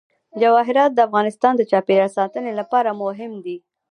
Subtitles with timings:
[0.41, 3.57] جواهرات د افغانستان د چاپیریال ساتنې لپاره مهم دي.